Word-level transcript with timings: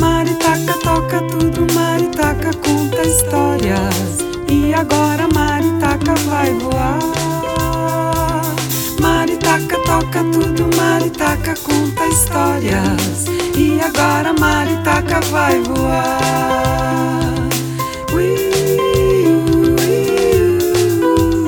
Maritaca 0.00 0.74
toca 0.82 1.20
tudo, 1.22 1.66
Maritaca 1.74 2.50
conta 2.54 3.02
histórias. 3.02 4.18
E 4.48 4.72
agora 4.74 5.28
Maritaca 5.34 6.14
vai 6.26 6.52
voar. 6.54 6.98
Maritaca 9.00 9.78
toca 9.84 10.24
tudo, 10.32 10.76
Maritaca 10.76 11.54
conta 11.62 12.06
histórias. 12.06 13.26
E 13.56 13.80
agora 13.80 14.32
Maritaca 14.38 15.20
vai 15.30 15.60
voar. 15.60 16.18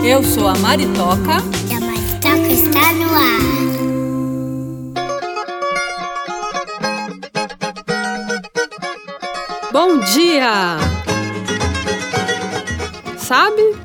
Eu 0.04 0.24
sou 0.24 0.48
a 0.48 0.54
Maritoca. 0.56 1.39
Bom 9.72 9.98
dia! 9.98 10.78
Sabe? 13.16 13.76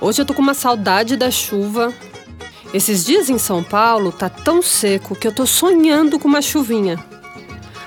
Hoje 0.00 0.22
eu 0.22 0.24
tô 0.24 0.32
com 0.32 0.40
uma 0.40 0.54
saudade 0.54 1.16
da 1.16 1.32
chuva. 1.32 1.92
Esses 2.72 3.04
dias 3.04 3.28
em 3.28 3.36
São 3.36 3.60
Paulo 3.60 4.12
tá 4.12 4.28
tão 4.28 4.62
seco 4.62 5.16
que 5.16 5.26
eu 5.26 5.34
tô 5.34 5.44
sonhando 5.46 6.16
com 6.16 6.28
uma 6.28 6.40
chuvinha. 6.40 6.96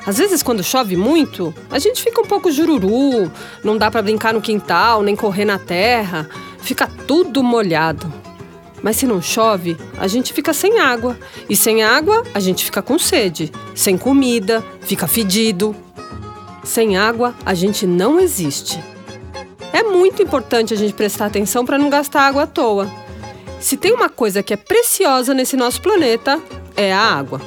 Às 0.05 0.17
vezes, 0.17 0.43
quando 0.43 0.61
chove 0.61 0.97
muito, 0.97 1.55
a 1.71 1.79
gente 1.79 2.03
fica 2.03 2.19
um 2.19 2.25
pouco 2.25 2.51
jururu, 2.51 3.31
não 3.63 3.77
dá 3.77 3.89
para 3.89 4.01
brincar 4.01 4.33
no 4.33 4.41
quintal, 4.41 5.01
nem 5.01 5.15
correr 5.15 5.45
na 5.45 5.57
terra, 5.57 6.29
fica 6.59 6.89
tudo 7.07 7.41
molhado. 7.41 8.11
Mas 8.81 8.97
se 8.97 9.07
não 9.07 9.21
chove, 9.21 9.77
a 9.97 10.07
gente 10.07 10.33
fica 10.33 10.51
sem 10.51 10.81
água. 10.81 11.17
E 11.49 11.55
sem 11.55 11.83
água, 11.83 12.21
a 12.33 12.39
gente 12.41 12.65
fica 12.65 12.81
com 12.81 12.99
sede. 12.99 13.49
Sem 13.73 13.97
comida, 13.97 14.61
fica 14.81 15.07
fedido. 15.07 15.73
Sem 16.63 16.95
água, 16.97 17.35
a 17.45 17.53
gente 17.53 17.85
não 17.85 18.19
existe. 18.19 18.79
É 19.71 19.83
muito 19.83 20.21
importante 20.21 20.73
a 20.73 20.77
gente 20.77 20.93
prestar 20.93 21.25
atenção 21.25 21.65
para 21.65 21.77
não 21.77 21.89
gastar 21.89 22.21
água 22.21 22.43
à 22.43 22.47
toa. 22.47 22.89
Se 23.59 23.75
tem 23.75 23.93
uma 23.93 24.09
coisa 24.09 24.43
que 24.43 24.53
é 24.53 24.57
preciosa 24.57 25.33
nesse 25.33 25.57
nosso 25.57 25.81
planeta, 25.81 26.39
é 26.75 26.93
a 26.93 26.99
água. 26.99 27.41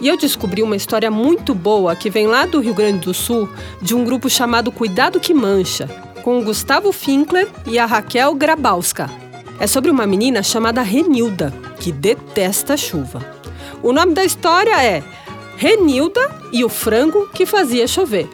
E 0.00 0.08
eu 0.08 0.16
descobri 0.16 0.62
uma 0.62 0.76
história 0.76 1.10
muito 1.10 1.54
boa 1.54 1.94
que 1.94 2.10
vem 2.10 2.26
lá 2.26 2.44
do 2.44 2.60
Rio 2.60 2.74
Grande 2.74 2.98
do 3.00 3.14
Sul, 3.14 3.48
de 3.80 3.94
um 3.94 4.04
grupo 4.04 4.28
chamado 4.28 4.72
Cuidado 4.72 5.20
que 5.20 5.32
Mancha, 5.32 5.88
com 6.22 6.38
o 6.38 6.44
Gustavo 6.44 6.92
Finkler 6.92 7.48
e 7.66 7.78
a 7.78 7.86
Raquel 7.86 8.34
Grabowska. 8.34 9.08
É 9.58 9.66
sobre 9.66 9.90
uma 9.90 10.06
menina 10.06 10.42
chamada 10.42 10.82
Renilda, 10.82 11.54
que 11.78 11.92
detesta 11.92 12.76
chuva. 12.76 13.24
O 13.82 13.92
nome 13.92 14.14
da 14.14 14.24
história 14.24 14.82
é 14.82 15.02
Renilda 15.56 16.20
e 16.52 16.64
o 16.64 16.68
frango 16.68 17.28
que 17.28 17.46
fazia 17.46 17.86
chover. 17.86 18.28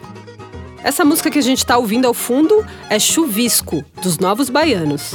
Essa 0.83 1.05
música 1.05 1.29
que 1.29 1.39
a 1.39 1.43
gente 1.43 1.59
está 1.59 1.77
ouvindo 1.77 2.07
ao 2.07 2.13
fundo 2.13 2.65
é 2.89 2.97
Chuvisco, 2.97 3.85
dos 4.01 4.17
Novos 4.17 4.49
Baianos. 4.49 5.13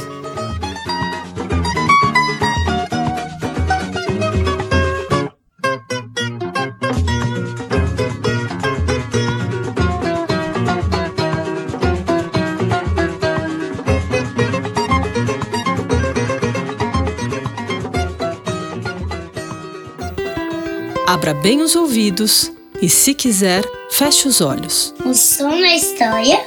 Abra 21.27 21.41
bem 21.41 21.61
os 21.61 21.75
ouvidos 21.75 22.49
e, 22.81 22.89
se 22.89 23.13
quiser, 23.13 23.61
feche 23.91 24.29
os 24.29 24.39
olhos. 24.39 24.93
O 25.03 25.13
som 25.13 25.49
da 25.59 25.75
história 25.75 26.39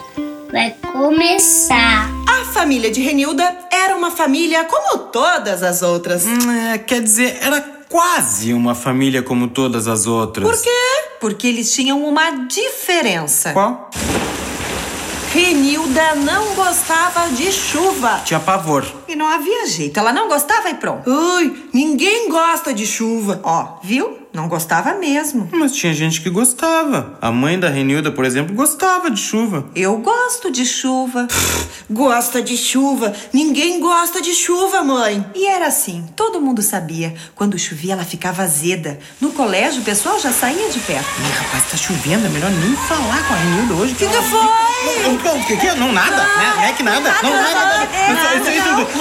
vai 0.50 0.74
começar. 0.90 2.08
A 2.26 2.46
família 2.46 2.90
de 2.90 3.02
Renilda 3.02 3.58
era 3.70 3.94
uma 3.94 4.10
família 4.10 4.64
como 4.64 5.00
todas 5.08 5.62
as 5.62 5.82
outras. 5.82 6.24
Hum, 6.24 6.50
é, 6.50 6.78
quer 6.78 7.02
dizer, 7.02 7.36
era 7.42 7.60
quase 7.90 8.54
uma 8.54 8.74
família 8.74 9.22
como 9.22 9.48
todas 9.48 9.86
as 9.86 10.06
outras. 10.06 10.48
Por 10.48 10.62
quê? 10.62 11.10
Porque 11.20 11.46
eles 11.46 11.74
tinham 11.74 12.02
uma 12.02 12.46
diferença. 12.46 13.52
Qual? 13.52 13.90
Renilda 15.34 16.14
não 16.14 16.54
gostava 16.54 17.28
de 17.28 17.52
chuva. 17.52 18.22
Tinha 18.24 18.40
pavor. 18.40 18.90
E 19.06 19.14
não 19.14 19.26
havia 19.26 19.66
jeito. 19.66 20.00
Ela 20.00 20.10
não 20.10 20.26
gostava 20.26 20.70
e 20.70 20.74
pronto. 20.74 21.02
Ai, 21.06 21.54
ninguém 21.70 22.30
gosta 22.30 22.72
de 22.72 22.86
chuva. 22.86 23.40
Ó, 23.44 23.78
viu? 23.84 24.19
Não 24.32 24.48
gostava 24.48 24.94
mesmo. 24.94 25.48
Mas 25.52 25.74
tinha 25.74 25.92
gente 25.92 26.20
que 26.20 26.30
gostava. 26.30 27.18
A 27.20 27.32
mãe 27.32 27.58
da 27.58 27.68
Renilda, 27.68 28.12
por 28.12 28.24
exemplo, 28.24 28.54
gostava 28.54 29.10
de 29.10 29.20
chuva. 29.20 29.66
Eu 29.74 29.96
gosto 29.98 30.52
de 30.52 30.64
chuva. 30.64 31.26
gosta 31.90 32.40
de 32.40 32.56
chuva? 32.56 33.12
Ninguém 33.32 33.80
gosta 33.80 34.22
de 34.22 34.32
chuva, 34.32 34.84
mãe. 34.84 35.24
E 35.34 35.46
era 35.46 35.66
assim, 35.66 36.06
todo 36.14 36.40
mundo 36.40 36.62
sabia. 36.62 37.12
Quando 37.34 37.58
chovia, 37.58 37.94
ela 37.94 38.04
ficava 38.04 38.42
azeda. 38.42 39.00
No 39.20 39.32
colégio, 39.32 39.82
o 39.82 39.84
pessoal 39.84 40.18
já 40.20 40.32
saía 40.32 40.70
de 40.70 40.78
perto. 40.78 41.08
Ih, 41.20 41.42
rapaz, 41.42 41.70
tá 41.70 41.76
chovendo. 41.76 42.26
É 42.26 42.28
melhor 42.28 42.50
nem 42.50 42.76
falar 42.76 43.26
com 43.26 43.34
a 43.34 43.36
Renilda 43.36 43.74
hoje. 43.74 43.94
Que 43.94 44.06
que 44.06 44.22
foi? 44.22 44.70
Não, 45.02 45.12
não, 45.12 45.42
que, 45.42 45.56
que, 45.56 45.74
não 45.74 45.92
nada, 45.92 46.16
né? 46.16 46.52
Não 46.56 46.62
é 46.62 46.72
que 46.72 46.82
nada. 46.82 47.14
Não, 47.22 47.30
nada, 47.30 47.79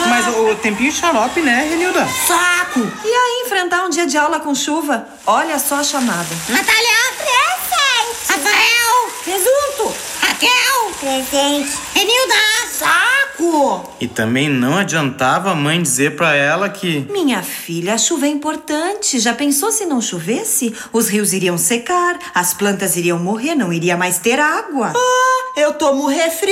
Mas 0.08 0.28
o 0.28 0.56
tempinho 0.56 0.92
xarope, 0.92 1.42
né, 1.42 1.68
Renilda? 1.70 2.08
Saco! 2.28 2.80
E 3.04 3.08
aí, 3.08 3.44
enfrentar 3.46 3.86
um 3.86 3.90
dia 3.90 4.06
de 4.06 4.18
aula 4.18 4.40
com 4.40 4.54
chuva? 4.56 5.08
Olha 5.26 5.60
só 5.60 5.76
a 5.76 5.84
chamada. 5.84 6.28
Natália! 6.50 6.90
Presente! 7.18 8.28
Rafael! 8.30 9.12
Presunto! 9.24 9.96
Raquel! 10.22 10.92
Presente! 11.00 11.78
Renilda! 11.94 12.34
Saco! 12.72 13.96
E 14.00 14.08
também 14.08 14.50
não 14.50 14.78
adiantava 14.78 15.52
a 15.52 15.56
mãe 15.56 15.82
dizer 15.82 16.16
pra 16.16 16.34
ela 16.36 16.70
que. 16.70 17.08
Minha 17.10 17.42
filha, 17.42 17.94
a 17.94 17.98
chuva 17.98 18.26
é 18.26 18.30
importante. 18.30 19.20
Já 19.20 19.34
pensou 19.34 19.72
se 19.72 19.86
não 19.86 20.02
chovesse? 20.02 20.76
Os 20.92 21.08
rios 21.10 21.34
iriam 21.34 21.58
secar, 21.58 22.18
as 22.34 22.54
plantas 22.54 22.96
iriam 22.96 23.18
morrer, 23.20 23.56
não 23.56 23.72
iria 23.72 23.96
mais 23.98 24.20
ter 24.20 24.40
água. 24.40 24.94
Ah, 24.96 25.60
eu 25.60 25.74
tomo 25.74 26.08
refri. 26.08 26.52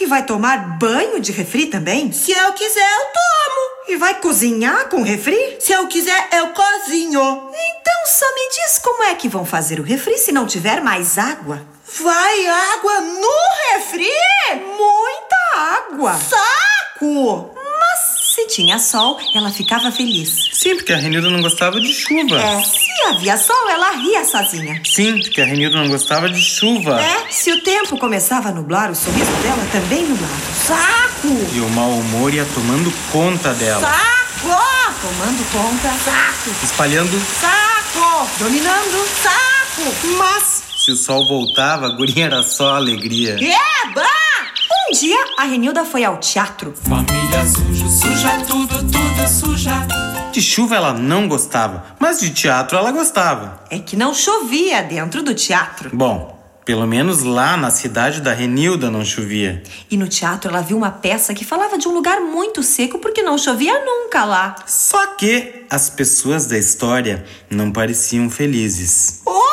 E 0.00 0.06
vai 0.06 0.24
tomar 0.24 0.78
banho 0.78 1.20
de 1.20 1.30
refri 1.30 1.66
também? 1.66 2.10
Se 2.10 2.32
eu 2.32 2.54
quiser, 2.54 2.80
eu 2.80 3.04
tomo. 3.12 3.90
E 3.92 3.96
vai 3.96 4.18
cozinhar 4.18 4.88
com 4.88 5.02
refri? 5.02 5.58
Se 5.60 5.72
eu 5.72 5.86
quiser, 5.88 6.26
eu 6.32 6.48
cozinho. 6.48 7.20
Então 7.20 8.06
só 8.06 8.24
me 8.34 8.48
diz 8.48 8.78
como 8.78 9.02
é 9.02 9.14
que 9.14 9.28
vão 9.28 9.44
fazer 9.44 9.78
o 9.78 9.82
refri 9.82 10.16
se 10.16 10.32
não 10.32 10.46
tiver 10.46 10.80
mais 10.80 11.18
água? 11.18 11.62
Vai 12.00 12.46
água 12.46 13.00
no 13.02 13.74
refri? 13.74 14.10
Muita 14.54 15.76
água. 15.76 16.14
Saco! 16.18 17.59
Tinha 18.50 18.80
sol, 18.80 19.16
ela 19.32 19.50
ficava 19.52 19.92
feliz. 19.92 20.48
Sim, 20.52 20.74
porque 20.74 20.92
a 20.92 20.96
Renilda 20.96 21.30
não 21.30 21.40
gostava 21.40 21.80
de 21.80 21.92
chuva. 21.94 22.40
É, 22.40 22.60
se 22.62 23.02
havia 23.06 23.36
sol, 23.38 23.70
ela 23.70 23.92
ria 23.92 24.24
sozinha. 24.24 24.82
Sim, 24.84 25.20
porque 25.20 25.40
a 25.40 25.44
Renilda 25.44 25.78
não 25.78 25.88
gostava 25.88 26.28
de 26.28 26.42
chuva. 26.42 27.00
É, 27.00 27.30
se 27.30 27.52
o 27.52 27.62
tempo 27.62 27.96
começava 27.96 28.48
a 28.48 28.52
nublar, 28.52 28.90
o 28.90 28.94
sorriso 28.96 29.30
dela 29.42 29.64
também 29.70 30.04
nublava. 30.04 30.34
Saco! 30.66 31.28
E 31.54 31.60
o 31.60 31.68
mau 31.70 31.90
humor 31.90 32.34
ia 32.34 32.44
tomando 32.52 32.92
conta 33.12 33.54
dela. 33.54 33.80
Saco! 33.80 34.60
Tomando 35.00 35.52
conta. 35.52 35.88
Saco! 36.04 36.50
Espalhando. 36.64 37.20
Saco! 37.40 38.28
Dominando. 38.38 39.08
Saco! 39.22 39.94
Mas, 40.18 40.62
se 40.76 40.90
o 40.90 40.96
sol 40.96 41.24
voltava, 41.26 41.86
a 41.86 41.90
guria 41.90 42.26
era 42.26 42.42
só 42.42 42.74
alegria. 42.74 43.36
Eba! 43.36 44.29
Um 44.72 44.92
dia, 44.92 45.18
a 45.36 45.44
Renilda 45.44 45.84
foi 45.84 46.04
ao 46.04 46.18
teatro. 46.18 46.72
Família 46.88 47.44
suja, 47.46 47.88
suja 47.88 48.44
tudo, 48.46 48.78
tudo 48.78 49.28
suja. 49.28 49.86
De 50.32 50.40
chuva 50.40 50.76
ela 50.76 50.92
não 50.92 51.26
gostava, 51.26 51.84
mas 51.98 52.20
de 52.20 52.30
teatro 52.30 52.78
ela 52.78 52.92
gostava. 52.92 53.64
É 53.68 53.78
que 53.80 53.96
não 53.96 54.14
chovia 54.14 54.82
dentro 54.82 55.22
do 55.22 55.34
teatro. 55.34 55.90
Bom, 55.92 56.38
pelo 56.64 56.86
menos 56.86 57.24
lá 57.24 57.56
na 57.56 57.68
cidade 57.70 58.20
da 58.20 58.32
Renilda 58.32 58.90
não 58.90 59.04
chovia. 59.04 59.60
E 59.90 59.96
no 59.96 60.06
teatro 60.06 60.50
ela 60.50 60.60
viu 60.60 60.76
uma 60.76 60.90
peça 60.92 61.34
que 61.34 61.44
falava 61.44 61.76
de 61.76 61.88
um 61.88 61.92
lugar 61.92 62.20
muito 62.20 62.62
seco 62.62 63.00
porque 63.00 63.22
não 63.22 63.36
chovia 63.36 63.84
nunca 63.84 64.24
lá. 64.24 64.54
Só 64.66 65.04
que 65.16 65.64
as 65.68 65.90
pessoas 65.90 66.46
da 66.46 66.56
história 66.56 67.24
não 67.50 67.72
pareciam 67.72 68.30
felizes. 68.30 69.20
Ô, 69.26 69.49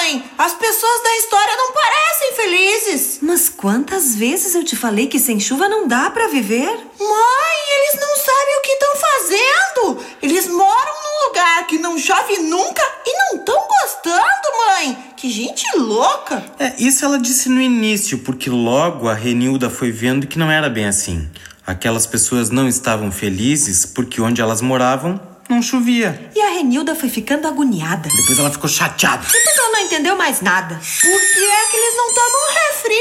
mãe! 0.00 0.24
As 0.38 0.54
pessoas 0.54 1.02
da 1.02 1.16
história 1.16 1.56
não 1.56 1.72
parecem 1.72 2.32
felizes. 2.34 3.18
Mas 3.22 3.48
quantas 3.48 4.14
vezes 4.14 4.54
eu 4.54 4.64
te 4.64 4.74
falei 4.74 5.06
que 5.06 5.18
sem 5.18 5.38
chuva 5.38 5.68
não 5.68 5.86
dá 5.86 6.10
pra 6.10 6.28
viver? 6.28 6.66
Mãe, 6.66 7.58
eles 7.76 8.00
não 8.00 8.16
sabem 8.16 8.58
o 8.58 8.62
que 8.62 8.72
estão 8.72 8.96
fazendo. 8.96 10.04
Eles 10.22 10.46
moram 10.48 10.92
num 10.94 11.28
lugar 11.28 11.66
que 11.66 11.78
não 11.78 11.98
chove 11.98 12.38
nunca 12.38 12.82
e 13.06 13.12
não 13.18 13.40
estão 13.40 13.68
gostando, 13.68 14.66
mãe. 14.66 15.12
Que 15.16 15.30
gente 15.30 15.64
louca. 15.76 16.44
É, 16.58 16.74
isso 16.78 17.04
ela 17.04 17.18
disse 17.18 17.48
no 17.48 17.60
início, 17.60 18.18
porque 18.18 18.48
logo 18.48 19.08
a 19.08 19.14
Renilda 19.14 19.68
foi 19.68 19.92
vendo 19.92 20.26
que 20.26 20.38
não 20.38 20.50
era 20.50 20.70
bem 20.70 20.86
assim. 20.86 21.28
Aquelas 21.66 22.06
pessoas 22.06 22.50
não 22.50 22.66
estavam 22.66 23.12
felizes 23.12 23.84
porque 23.84 24.20
onde 24.20 24.40
elas 24.40 24.60
moravam 24.60 25.29
não 25.60 25.62
chovia. 25.62 26.30
E 26.34 26.40
a 26.40 26.48
Renilda 26.48 26.94
foi 26.94 27.10
ficando 27.10 27.46
agoniada. 27.46 28.08
Depois 28.08 28.38
ela 28.38 28.50
ficou 28.50 28.68
chateada. 28.68 29.26
Depois 29.30 29.58
ela 29.58 29.72
não 29.72 29.80
entendeu 29.80 30.16
mais 30.16 30.40
nada. 30.40 30.74
Por 30.74 31.20
que 31.20 31.44
é 31.44 31.66
que 31.70 31.76
eles 31.76 31.96
não 31.96 32.14
tomam 32.14 32.40
refri, 32.54 32.94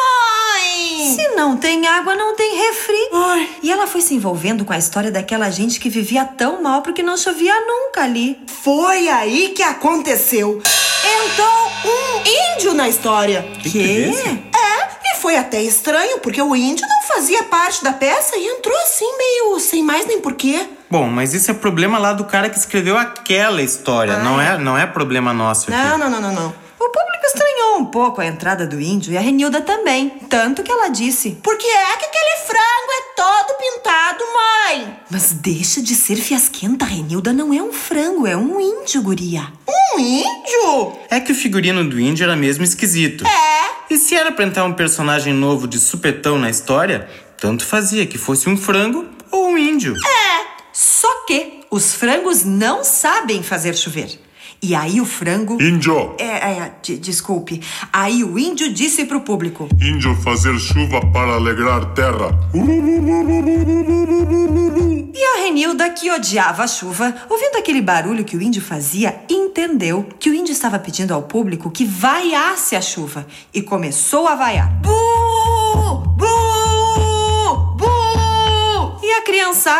mãe? 0.00 1.14
Se 1.14 1.28
não 1.36 1.56
tem 1.58 1.86
água, 1.86 2.16
não 2.16 2.34
tem 2.34 2.56
refri. 2.56 3.08
Ai. 3.12 3.50
E 3.62 3.70
ela 3.70 3.86
foi 3.86 4.00
se 4.00 4.14
envolvendo 4.14 4.64
com 4.64 4.72
a 4.72 4.78
história 4.78 5.10
daquela 5.10 5.50
gente 5.50 5.78
que 5.78 5.90
vivia 5.90 6.24
tão 6.24 6.62
mal 6.62 6.80
porque 6.80 7.02
não 7.02 7.18
chovia 7.18 7.54
nunca 7.66 8.04
ali. 8.04 8.40
Foi 8.62 9.08
aí 9.08 9.50
que 9.50 9.62
aconteceu. 9.62 10.62
Entrou 11.26 11.70
um 11.84 12.54
índio 12.54 12.72
na 12.72 12.88
história. 12.88 13.46
Que 13.62 13.70
que 13.70 13.78
é? 13.78 14.30
É, 14.30 14.88
e 15.12 15.20
foi 15.20 15.36
até 15.36 15.62
estranho, 15.62 16.18
porque 16.20 16.40
o 16.40 16.56
índio 16.56 16.86
não 16.88 17.02
fazia 17.02 17.42
parte 17.44 17.84
da 17.84 17.92
peça 17.92 18.36
e 18.36 18.46
entrou 18.46 18.76
assim, 18.78 19.06
meio 19.18 19.60
sem 19.60 19.82
mais 19.82 20.06
nem 20.06 20.18
porquê. 20.18 20.66
Bom, 20.88 21.08
mas 21.08 21.34
isso 21.34 21.50
é 21.50 21.54
problema 21.54 21.98
lá 21.98 22.12
do 22.12 22.24
cara 22.24 22.48
que 22.48 22.58
escreveu 22.58 22.96
aquela 22.96 23.60
história. 23.60 24.18
Não 24.18 24.40
é, 24.40 24.56
não 24.56 24.78
é 24.78 24.86
problema 24.86 25.32
nosso 25.32 25.70
aqui. 25.70 25.78
Não, 25.78 25.98
não, 25.98 26.08
não, 26.08 26.20
não, 26.20 26.32
não. 26.32 26.48
O 26.78 26.88
público 26.88 27.26
estranhou 27.26 27.78
um 27.78 27.86
pouco 27.86 28.20
a 28.20 28.26
entrada 28.26 28.66
do 28.66 28.80
índio 28.80 29.12
e 29.12 29.16
a 29.16 29.20
Renilda 29.20 29.60
também. 29.60 30.10
Tanto 30.28 30.62
que 30.62 30.70
ela 30.70 30.88
disse: 30.88 31.32
Por 31.42 31.58
que 31.58 31.66
é 31.66 31.96
que 31.96 32.04
aquele 32.04 32.36
frango 32.46 32.90
é 32.90 33.14
todo 33.16 33.58
pintado, 33.58 34.24
mãe? 34.32 34.98
Mas 35.10 35.32
deixa 35.32 35.82
de 35.82 35.94
ser 35.94 36.16
fiasquenta, 36.16 36.84
a 36.84 36.88
Renilda 36.88 37.32
não 37.32 37.52
é 37.52 37.60
um 37.60 37.72
frango, 37.72 38.26
é 38.26 38.36
um 38.36 38.60
índio, 38.60 39.02
guria. 39.02 39.48
Um 39.68 39.98
índio? 39.98 40.92
É 41.10 41.18
que 41.18 41.32
o 41.32 41.34
figurino 41.34 41.88
do 41.88 41.98
índio 41.98 42.22
era 42.22 42.36
mesmo 42.36 42.62
esquisito. 42.62 43.26
É. 43.26 43.92
E 43.92 43.96
se 43.96 44.14
era 44.14 44.30
pra 44.30 44.44
entrar 44.44 44.64
um 44.64 44.72
personagem 44.72 45.32
novo 45.32 45.66
de 45.66 45.78
supetão 45.78 46.38
na 46.38 46.50
história, 46.50 47.08
tanto 47.36 47.64
fazia 47.64 48.06
que 48.06 48.18
fosse 48.18 48.48
um 48.48 48.56
frango 48.56 49.04
ou 49.30 49.48
um 49.48 49.58
índio. 49.58 49.94
Só 50.78 51.24
que 51.26 51.60
os 51.70 51.94
frangos 51.94 52.44
não 52.44 52.84
sabem 52.84 53.42
fazer 53.42 53.74
chover. 53.74 54.20
E 54.62 54.74
aí 54.74 55.00
o 55.00 55.06
frango. 55.06 55.60
Índio, 55.62 56.14
É, 56.18 56.24
é, 56.24 56.72
de- 56.82 56.98
desculpe. 56.98 57.62
Aí 57.90 58.22
o 58.22 58.38
índio 58.38 58.70
disse 58.70 59.06
pro 59.06 59.22
público: 59.22 59.68
índio 59.80 60.14
fazer 60.16 60.58
chuva 60.58 61.00
para 61.14 61.32
alegrar 61.32 61.94
terra. 61.94 62.28
E 65.14 65.24
a 65.24 65.44
Renilda, 65.44 65.88
que 65.90 66.10
odiava 66.10 66.64
a 66.64 66.66
chuva, 66.66 67.14
ouvindo 67.30 67.56
aquele 67.56 67.80
barulho 67.80 68.22
que 68.24 68.36
o 68.36 68.42
índio 68.42 68.60
fazia, 68.60 69.18
entendeu 69.30 70.06
que 70.18 70.28
o 70.28 70.34
índio 70.34 70.52
estava 70.52 70.78
pedindo 70.78 71.14
ao 71.14 71.22
público 71.22 71.70
que 71.70 71.86
vaiasse 71.86 72.76
a 72.76 72.82
chuva 72.82 73.26
e 73.54 73.62
começou 73.62 74.28
a 74.28 74.34
vaiar. 74.34 74.70
Bu! 74.82 75.15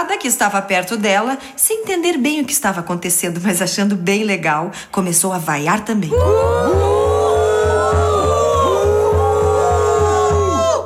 Criançada 0.07 0.17
que 0.17 0.29
estava 0.29 0.63
perto 0.63 0.97
dela, 0.97 1.37
sem 1.57 1.83
entender 1.83 2.17
bem 2.17 2.41
o 2.41 2.45
que 2.45 2.53
estava 2.53 2.81
acontecendo, 2.81 3.41
mas 3.43 3.61
achando 3.61 3.97
bem 3.97 4.23
legal, 4.25 4.71
começou 4.93 5.33
a 5.33 5.39
vaiar 5.39 5.85
também. 5.85 6.11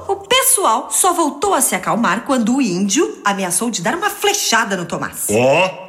O 0.08 0.16
pessoal 0.28 0.88
só 0.90 1.12
voltou 1.12 1.54
a 1.54 1.60
se 1.60 1.74
acalmar 1.74 2.22
quando 2.22 2.56
o 2.56 2.62
índio 2.62 3.20
ameaçou 3.24 3.70
de 3.70 3.82
dar 3.82 3.94
uma 3.94 4.10
flechada 4.10 4.76
no 4.76 4.86
Tomás. 4.86 5.26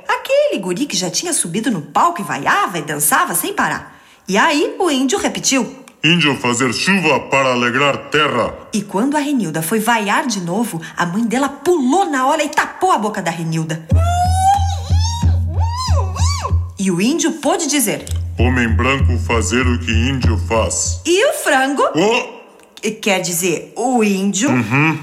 Aquele 0.08 0.60
guri 0.60 0.86
que 0.86 0.98
já 0.98 1.10
tinha 1.10 1.34
subido 1.34 1.72
no 1.72 1.82
palco 1.82 2.22
e 2.22 2.24
vaiava 2.24 2.78
e 2.78 2.82
dançava 2.82 3.34
sem 3.34 3.54
parar. 3.54 4.00
E 4.28 4.38
aí 4.38 4.76
o 4.80 4.92
índio 4.92 5.18
repetiu. 5.18 5.81
Índio 6.04 6.36
fazer 6.36 6.74
chuva 6.74 7.20
para 7.20 7.52
alegrar 7.52 7.96
terra. 8.10 8.54
E 8.74 8.82
quando 8.82 9.16
a 9.16 9.20
Renilda 9.20 9.62
foi 9.62 9.80
vaiar 9.80 10.26
de 10.26 10.42
novo, 10.42 10.82
a 10.98 11.06
mãe 11.06 11.24
dela 11.24 11.48
pulou 11.48 12.06
na 12.10 12.26
hora 12.26 12.44
e 12.44 12.50
tapou 12.50 12.92
a 12.92 12.98
boca 12.98 13.22
da 13.22 13.30
Renilda. 13.30 13.88
E 16.78 16.90
o 16.90 17.00
índio 17.00 17.34
pôde 17.34 17.68
dizer. 17.68 18.06
Homem 18.40 18.68
branco 18.70 19.16
fazer 19.20 19.62
o 19.68 19.78
que 19.78 19.92
índio 19.92 20.36
faz. 20.48 21.02
E 21.06 21.24
o 21.30 21.34
frango, 21.34 21.84
Ó, 21.94 22.90
quer 23.00 23.20
dizer, 23.20 23.72
o 23.76 24.04
índio, 24.04 24.50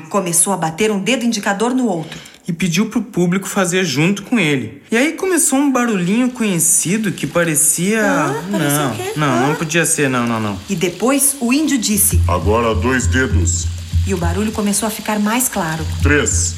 começou 0.09 0.53
a 0.53 0.57
bater 0.57 0.91
um 0.91 0.99
dedo 0.99 1.25
indicador 1.25 1.73
no 1.73 1.87
outro. 1.87 2.19
E 2.49 2.53
pediu 2.53 2.87
pro 2.87 3.03
público 3.03 3.47
fazer 3.47 3.85
junto 3.85 4.23
com 4.23 4.39
ele. 4.39 4.83
E 4.91 4.97
aí 4.97 5.13
começou 5.13 5.59
um 5.59 5.71
barulhinho 5.71 6.31
conhecido 6.31 7.13
que 7.13 7.27
parecia. 7.27 8.03
parecia 8.51 8.79
não, 8.79 8.93
o 8.93 8.97
quê? 8.97 9.13
não, 9.17 9.49
não 9.49 9.55
podia 9.55 9.85
ser, 9.85 10.09
não, 10.09 10.27
não, 10.27 10.41
não. 10.41 10.59
E 10.67 10.75
depois 10.75 11.37
o 11.41 11.53
índio 11.53 11.77
disse. 11.77 12.19
agora 12.27 12.75
dois 12.75 13.07
dedos. 13.07 13.67
E 14.07 14.15
o 14.15 14.17
barulho 14.17 14.51
começou 14.51 14.87
a 14.87 14.91
ficar 14.91 15.19
mais 15.19 15.47
claro. 15.51 15.85
Três. 16.03 16.55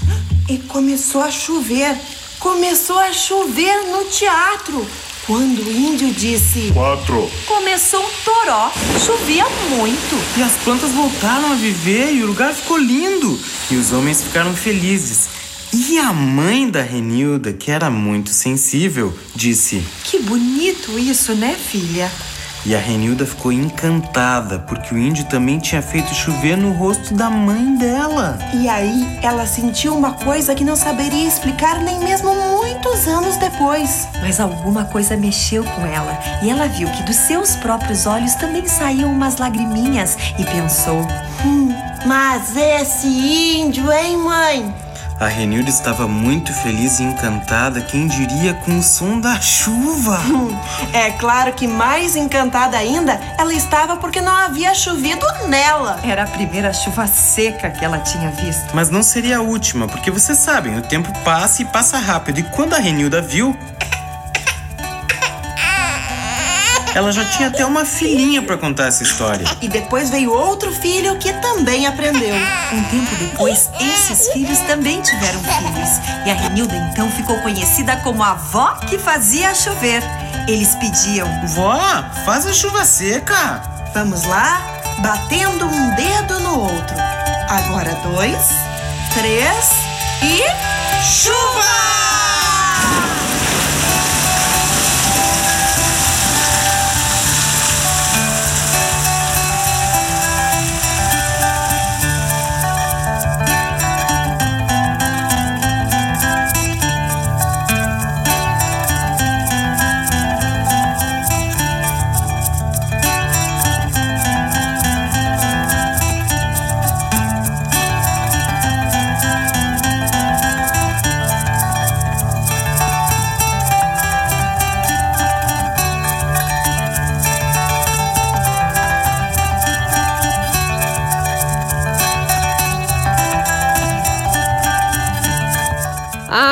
E 0.48 0.58
começou 0.58 1.22
a 1.22 1.30
chover. 1.32 1.96
Começou 2.38 2.96
a 2.96 3.12
chover 3.12 3.88
no 3.90 4.04
teatro. 4.04 4.86
Quando 5.26 5.60
o 5.60 5.72
índio 5.72 6.12
disse: 6.12 6.70
Quatro. 6.72 7.28
Começou 7.46 8.00
um 8.00 8.10
toró. 8.24 8.72
Chovia 9.04 9.44
muito. 9.70 10.38
E 10.38 10.42
as 10.42 10.52
plantas 10.64 10.92
voltaram 10.92 11.50
a 11.50 11.54
viver 11.56 12.12
e 12.14 12.22
o 12.22 12.26
lugar 12.28 12.54
ficou 12.54 12.78
lindo. 12.78 13.38
E 13.70 13.74
os 13.74 13.92
homens 13.92 14.22
ficaram 14.22 14.54
felizes. 14.54 15.39
E 15.72 15.98
a 15.98 16.12
mãe 16.12 16.68
da 16.68 16.82
Renilda, 16.82 17.52
que 17.52 17.70
era 17.70 17.88
muito 17.88 18.30
sensível, 18.30 19.16
disse. 19.36 19.84
Que 20.02 20.18
bonito 20.18 20.98
isso, 20.98 21.32
né, 21.36 21.54
filha? 21.54 22.10
E 22.66 22.74
a 22.74 22.78
Renilda 22.78 23.24
ficou 23.24 23.52
encantada, 23.52 24.58
porque 24.58 24.92
o 24.92 24.98
índio 24.98 25.24
também 25.26 25.60
tinha 25.60 25.80
feito 25.80 26.12
chover 26.12 26.56
no 26.56 26.72
rosto 26.72 27.14
da 27.14 27.30
mãe 27.30 27.76
dela. 27.76 28.36
E 28.52 28.68
aí 28.68 29.18
ela 29.22 29.46
sentiu 29.46 29.96
uma 29.96 30.12
coisa 30.12 30.56
que 30.56 30.64
não 30.64 30.74
saberia 30.74 31.26
explicar 31.26 31.80
nem 31.80 32.00
mesmo 32.00 32.34
muitos 32.34 33.06
anos 33.06 33.36
depois. 33.36 34.08
Mas 34.20 34.40
alguma 34.40 34.84
coisa 34.86 35.16
mexeu 35.16 35.62
com 35.62 35.86
ela 35.86 36.18
e 36.42 36.50
ela 36.50 36.66
viu 36.66 36.88
que 36.90 37.04
dos 37.04 37.16
seus 37.16 37.54
próprios 37.56 38.06
olhos 38.06 38.34
também 38.34 38.66
saíam 38.66 39.10
umas 39.10 39.38
lagriminhas 39.38 40.18
e 40.36 40.44
pensou: 40.44 41.06
Mas 42.04 42.56
esse 42.56 43.06
índio, 43.06 43.90
hein, 43.90 44.18
mãe? 44.18 44.89
A 45.20 45.26
Renilda 45.26 45.68
estava 45.68 46.08
muito 46.08 46.50
feliz 46.50 46.98
e 46.98 47.02
encantada, 47.02 47.82
quem 47.82 48.06
diria, 48.06 48.54
com 48.54 48.78
o 48.78 48.82
som 48.82 49.20
da 49.20 49.38
chuva. 49.38 50.18
É 50.94 51.10
claro 51.10 51.52
que 51.52 51.66
mais 51.68 52.16
encantada 52.16 52.76
ainda 52.78 53.20
ela 53.38 53.52
estava 53.52 53.98
porque 53.98 54.20
não 54.20 54.34
havia 54.34 54.74
chovido 54.74 55.26
nela. 55.46 56.00
era 56.02 56.22
a 56.22 56.26
primeira 56.26 56.72
chuva 56.72 57.06
seca 57.06 57.68
que 57.68 57.84
ela 57.84 57.98
tinha 57.98 58.30
visto. 58.30 58.74
Mas 58.74 58.88
não 58.88 59.02
seria 59.02 59.38
a 59.38 59.42
última, 59.42 59.86
porque 59.86 60.10
vocês 60.10 60.38
sabem, 60.38 60.78
o 60.78 60.82
tempo 60.82 61.12
passa 61.22 61.60
e 61.60 61.66
passa 61.66 61.98
rápido. 61.98 62.40
E 62.40 62.42
quando 62.42 62.72
a 62.74 62.78
Renilda 62.78 63.20
viu. 63.20 63.54
Ela 66.94 67.12
já 67.12 67.24
tinha 67.24 67.48
até 67.48 67.64
uma 67.64 67.84
filhinha 67.84 68.42
para 68.42 68.58
contar 68.58 68.86
essa 68.86 69.02
história. 69.02 69.46
E 69.60 69.68
depois 69.68 70.10
veio 70.10 70.32
outro 70.32 70.72
filho 70.72 71.16
que 71.18 71.32
também 71.34 71.86
aprendeu. 71.86 72.34
Um 72.72 72.82
tempo 72.84 73.14
depois, 73.16 73.70
esses 73.80 74.32
filhos 74.32 74.58
também 74.60 75.00
tiveram 75.00 75.40
filhos. 75.40 75.90
E 76.26 76.30
a 76.30 76.34
Renilda 76.34 76.74
então 76.92 77.10
ficou 77.12 77.40
conhecida 77.42 77.96
como 77.98 78.22
a 78.22 78.32
avó 78.32 78.74
que 78.88 78.98
fazia 78.98 79.54
chover. 79.54 80.02
Eles 80.48 80.74
pediam: 80.76 81.28
Vó, 81.48 81.78
faz 82.24 82.46
a 82.46 82.52
chuva 82.52 82.84
seca. 82.84 83.62
Vamos 83.94 84.24
lá, 84.24 84.60
batendo 84.98 85.66
um 85.66 85.94
dedo 85.94 86.40
no 86.40 86.60
outro. 86.60 86.96
Agora 87.48 87.92
dois, 88.04 88.46
três 89.14 89.70
e 90.22 90.42
chuva! 91.02 92.09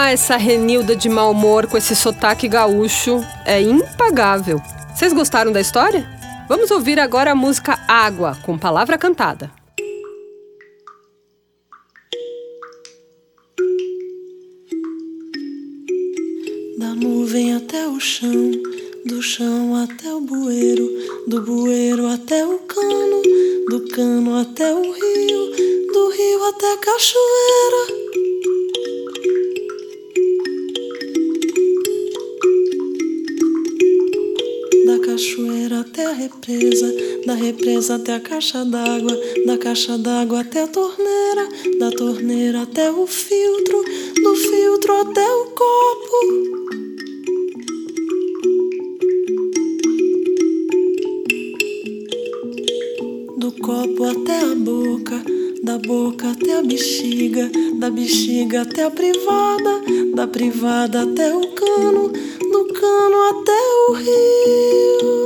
Essa 0.09 0.38
Renilda 0.38 0.97
de 0.97 1.07
mau 1.07 1.33
humor 1.33 1.67
com 1.67 1.77
esse 1.77 1.95
sotaque 1.95 2.49
gaúcho 2.49 3.23
é 3.45 3.61
impagável. 3.61 4.59
Vocês 4.97 5.12
gostaram 5.12 5.53
da 5.53 5.61
história? 5.61 6.09
Vamos 6.49 6.71
ouvir 6.71 6.99
agora 6.99 7.33
a 7.33 7.35
música 7.35 7.79
Água, 7.87 8.35
com 8.43 8.57
palavra 8.57 8.97
cantada. 8.97 9.50
Da 16.79 16.95
nuvem 16.95 17.55
até 17.55 17.87
o 17.87 18.00
chão, 18.00 18.50
do 19.05 19.21
chão 19.21 19.77
até 19.77 20.11
o 20.11 20.23
bueiro, 20.23 20.88
do 21.27 21.43
bueiro 21.43 22.07
até 22.07 22.47
o 22.47 22.59
cano, 22.61 23.23
do 23.69 23.87
cano 23.91 24.41
até 24.41 24.73
o 24.73 24.91
rio, 24.91 25.93
do 25.93 26.11
rio 26.12 26.45
até 26.47 26.73
a 26.73 26.79
cachoeira. 26.79 27.98
Cachoeira 35.18 35.80
até 35.80 36.06
a 36.06 36.12
represa, 36.12 36.94
da 37.26 37.34
represa 37.34 37.96
até 37.96 38.14
a 38.14 38.20
caixa 38.20 38.64
d'água, 38.64 39.20
da 39.44 39.58
caixa 39.58 39.98
d'água 39.98 40.42
até 40.42 40.62
a 40.62 40.68
torneira, 40.68 41.48
da 41.80 41.90
torneira 41.90 42.62
até 42.62 42.88
o 42.88 43.04
filtro, 43.04 43.84
do 44.14 44.37
filtro 44.37 44.92
até 44.94 45.28
o 45.28 45.44
copo. 45.46 46.18
Do 53.38 53.50
copo 53.60 54.04
até 54.04 54.38
a 54.38 54.54
boca, 54.54 55.20
da 55.64 55.78
boca 55.78 56.30
até 56.30 56.58
a 56.58 56.62
bexiga, 56.62 57.50
da 57.80 57.90
bexiga 57.90 58.62
até 58.62 58.84
a 58.84 58.90
privada, 58.92 59.80
da 60.14 60.28
privada 60.28 61.02
até 61.02 61.34
o 61.34 61.40
cano, 61.54 62.12
do 62.52 62.64
cano 62.67 63.17
até 63.31 63.61
o 63.88 63.93
rio. 63.95 65.19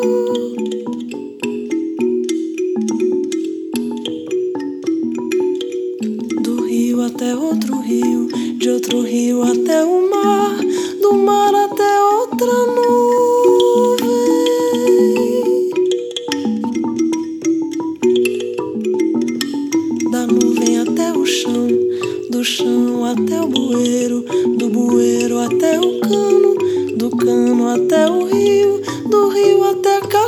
Do 6.42 6.64
rio 6.64 7.02
até 7.02 7.34
outro 7.34 7.80
rio, 7.80 8.28
de 8.58 8.70
outro 8.70 9.02
rio 9.02 9.42
até 9.42 9.84
o 9.84 10.10
mar, 10.10 10.11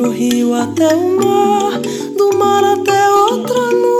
outro 0.00 0.10
rio 0.10 0.54
até 0.54 0.88
o 0.94 1.16
mar, 1.16 1.78
do 2.16 2.34
mar 2.38 2.64
até 2.64 3.10
outra 3.10 3.60
nuvem. 3.60 3.90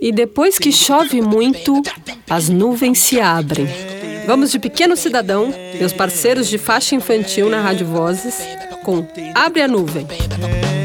E 0.00 0.12
depois 0.12 0.58
que 0.58 0.72
chove 0.72 1.20
muito, 1.20 1.82
as 2.28 2.48
nuvens 2.48 2.98
se 2.98 3.20
abrem. 3.20 3.83
Vamos 4.26 4.50
de 4.50 4.58
Pequeno 4.58 4.96
Cidadão, 4.96 5.52
meus 5.78 5.92
parceiros 5.92 6.48
de 6.48 6.56
faixa 6.56 6.94
infantil 6.94 7.50
na 7.50 7.60
Rádio 7.60 7.86
Vozes, 7.86 8.36
com 8.82 9.06
Abre 9.34 9.60
a 9.60 9.68
Nuvem. 9.68 10.06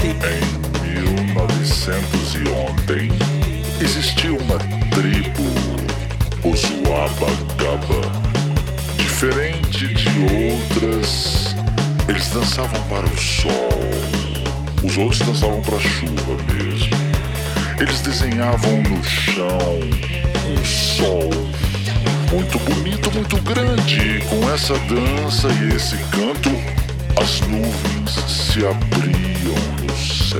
Em 0.03 0.89
1900 0.93 2.35
e 2.35 2.49
ontem, 2.49 3.09
existia 3.81 4.33
uma 4.33 4.57
tribo, 4.89 5.43
os 6.43 6.61
Wabagaba. 6.85 8.11
Diferente 8.97 9.87
de 9.87 10.09
outras, 10.45 11.55
eles 12.09 12.27
dançavam 12.29 12.81
para 12.89 13.05
o 13.05 13.17
sol. 13.17 13.69
Os 14.83 14.97
outros 14.97 15.19
dançavam 15.19 15.61
para 15.61 15.77
a 15.77 15.79
chuva 15.79 16.37
mesmo. 16.53 16.97
Eles 17.79 18.01
desenhavam 18.01 18.81
no 18.83 19.01
chão 19.03 19.79
um 20.49 20.65
sol 20.65 21.29
muito 22.31 22.59
bonito, 22.59 23.11
muito 23.11 23.41
grande. 23.41 24.19
Com 24.29 24.49
essa 24.51 24.73
dança 24.79 25.47
e 25.49 25.75
esse 25.75 25.97
canto, 26.11 26.49
as 27.21 27.41
nuvens 27.41 28.11
se 28.27 28.65
abriam 28.65 29.55
no 29.83 29.97
céu. 29.97 30.39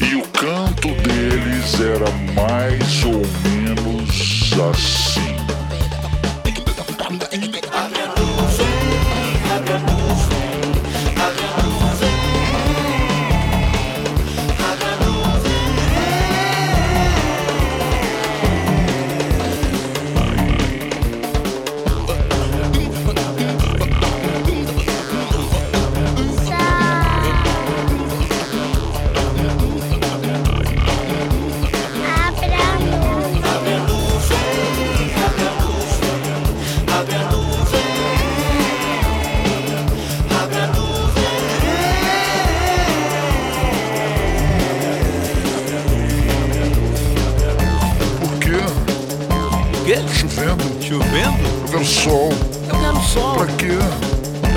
E 0.00 0.14
o 0.16 0.22
canto 0.28 0.88
deles 1.02 1.80
era 1.80 2.10
mais 2.34 3.04
ou 3.04 3.22
menos 3.42 4.52
assim. 4.70 5.41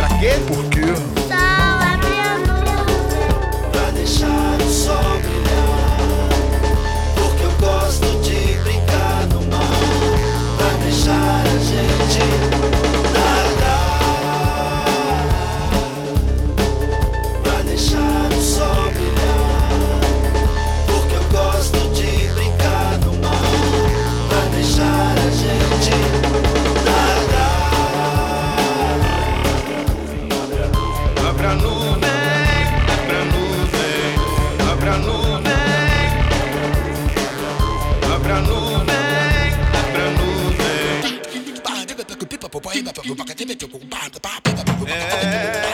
Pra? 0.08 0.40
Por 0.48 0.70
quê? 0.70 1.25
Nuvem. 44.77 45.65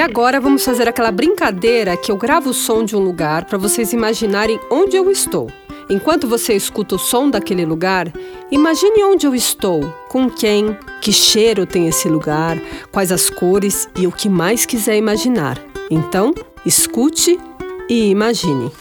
E 0.00 0.02
agora 0.02 0.40
vamos 0.40 0.64
fazer 0.64 0.88
aquela 0.88 1.12
brincadeira 1.12 1.94
que 1.94 2.10
eu 2.10 2.16
gravo 2.16 2.48
o 2.48 2.54
som 2.54 2.82
de 2.82 2.96
um 2.96 3.00
lugar 3.00 3.44
para 3.44 3.58
vocês 3.58 3.92
imaginarem 3.92 4.58
onde 4.70 4.96
eu 4.96 5.10
estou. 5.10 5.52
Enquanto 5.90 6.26
você 6.26 6.54
escuta 6.54 6.94
o 6.94 6.98
som 6.98 7.28
daquele 7.28 7.66
lugar, 7.66 8.10
imagine 8.50 9.04
onde 9.04 9.26
eu 9.26 9.34
estou, 9.34 9.94
com 10.08 10.30
quem, 10.30 10.74
que 11.02 11.12
cheiro 11.12 11.66
tem 11.66 11.86
esse 11.86 12.08
lugar, 12.08 12.58
quais 12.90 13.12
as 13.12 13.28
cores 13.28 13.90
e 13.94 14.06
o 14.06 14.10
que 14.10 14.26
mais 14.26 14.64
quiser 14.64 14.96
imaginar. 14.96 15.62
Então, 15.90 16.32
escute 16.64 17.38
e 17.86 18.08
imagine. 18.08 18.72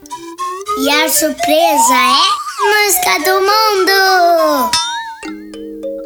E 0.80 0.90
a 0.90 1.10
surpresa 1.10 1.94
é 1.94 2.16
música 2.64 3.18
do 3.30 3.42
mundo! 3.42 4.85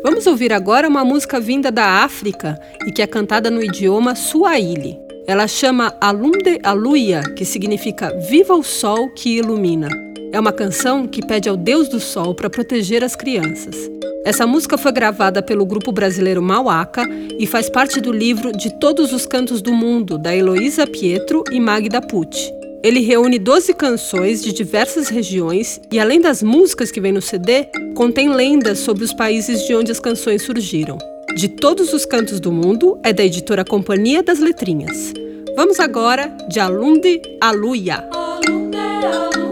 Vamos 0.03 0.27
ouvir 0.27 0.51
agora 0.51 0.89
uma 0.89 1.05
música 1.05 1.39
vinda 1.39 1.71
da 1.71 2.03
África 2.03 2.59
e 2.87 2.93
que 2.93 3.03
é 3.03 3.07
cantada 3.07 3.51
no 3.51 3.63
idioma 3.63 4.15
Swahili. 4.15 4.99
Ela 5.27 5.47
chama 5.47 5.95
Alunde 6.01 6.59
Aluia, 6.63 7.23
que 7.37 7.45
significa 7.45 8.11
Viva 8.29 8.55
o 8.55 8.63
Sol 8.63 9.11
que 9.11 9.37
ilumina. 9.37 9.91
É 10.33 10.41
uma 10.41 10.53
canção 10.53 11.07
que 11.07 11.25
pede 11.25 11.51
ao 11.51 11.57
Deus 11.57 11.89
do 11.89 12.01
Sol 12.01 12.35
para 12.35 12.49
proteger 12.49 13.05
as 13.05 13.15
crianças. 13.15 13.77
Essa 14.25 14.47
música 14.47 14.79
foi 14.79 14.91
gravada 14.91 15.43
pelo 15.43 15.67
grupo 15.67 15.93
brasileiro 15.93 16.43
Mauaca 16.43 17.05
e 17.39 17.47
faz 17.47 17.69
parte 17.69 18.01
do 18.01 18.11
livro 18.11 18.53
De 18.53 18.79
Todos 18.81 19.13
os 19.13 19.27
Cantos 19.27 19.61
do 19.61 19.73
Mundo, 19.73 20.17
da 20.17 20.35
Heloísa 20.35 20.87
Pietro 20.87 21.45
e 21.53 21.61
Magda 21.61 22.01
Pucci. 22.01 22.60
Ele 22.83 23.01
reúne 23.01 23.39
12 23.39 23.75
canções 23.75 24.43
de 24.43 24.53
diversas 24.53 25.09
regiões 25.09 25.79
e, 25.93 26.01
além 26.01 26.19
das 26.19 26.43
músicas 26.43 26.91
que 26.91 27.01
vem 27.01 27.13
no 27.13 27.21
CD, 27.21 27.67
contém 27.95 28.33
lendas 28.33 28.79
sobre 28.79 29.05
os 29.05 29.13
países 29.13 29.67
de 29.67 29.75
onde 29.75 29.93
as 29.93 30.01
canções 30.01 30.43
surgiram. 30.43 30.97
De 31.37 31.47
todos 31.49 31.93
os 31.93 32.07
cantos 32.07 32.41
do 32.41 32.51
mundo 32.51 32.99
é 33.03 33.13
da 33.13 33.23
editora 33.23 33.65
Companhia 33.65 34.23
das 34.23 34.39
Letrinhas. 34.39 35.13
Vamos 35.55 35.79
agora 35.79 36.35
de 36.49 36.59
Alunde 36.59 37.21
Aluia. 37.39 38.09
E 38.49 38.71
para 38.71 39.50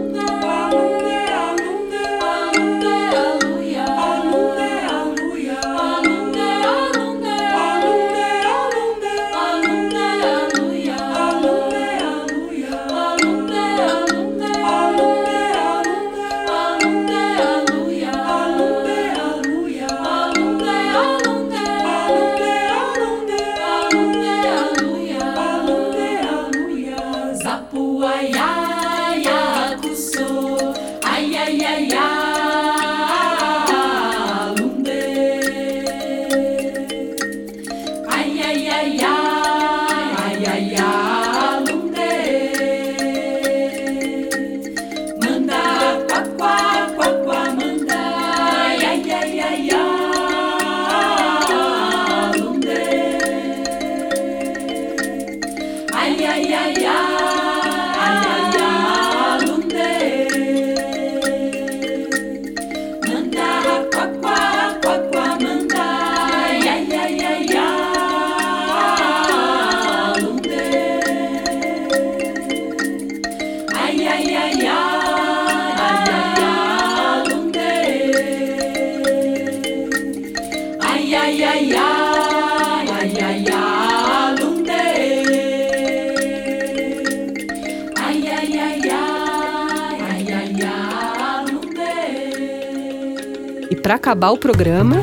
acabar 94.09 94.31
o 94.31 94.37
programa, 94.39 94.95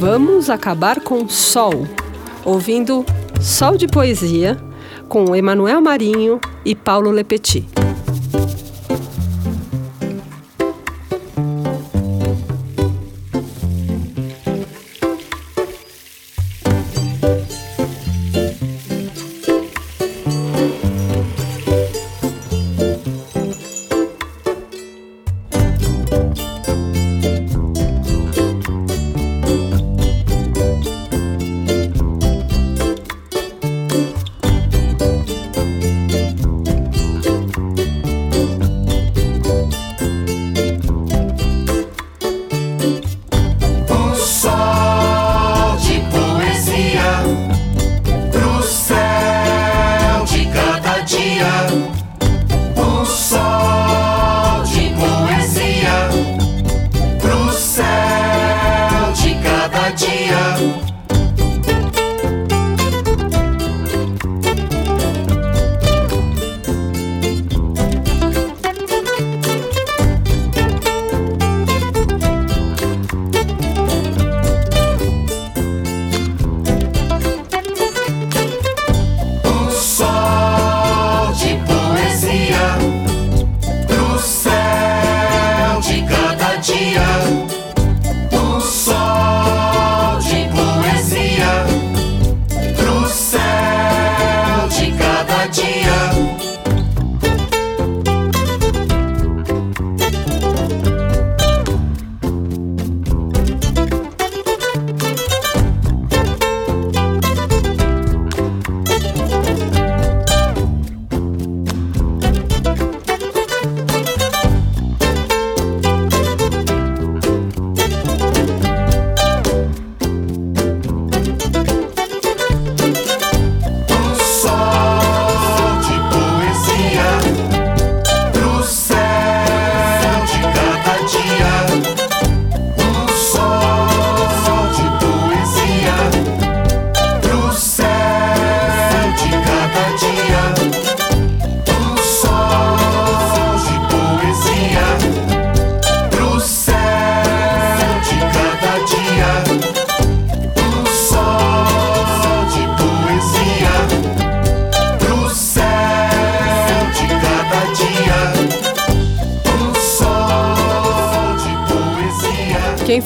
vamos 0.00 0.48
acabar 0.48 1.00
com 1.00 1.28
Sol, 1.28 1.86
ouvindo 2.46 3.04
Sol 3.42 3.76
de 3.76 3.86
Poesia 3.86 4.56
com 5.06 5.36
Emanuel 5.36 5.82
Marinho 5.82 6.40
e 6.64 6.74
Paulo 6.74 7.10
Lepetit. 7.10 7.68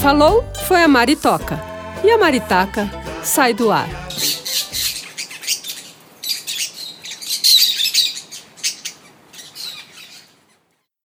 Falou 0.03 0.45
foi 0.67 0.83
a 0.83 0.89
Maritoca. 0.89 1.63
E 2.03 2.11
a 2.11 2.19
Maritaca 2.19 2.91
sai 3.23 3.55
do 3.55 3.71
ar. 3.71 4.02